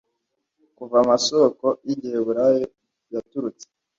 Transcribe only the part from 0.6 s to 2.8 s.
Kuva amasoko yigiheburayo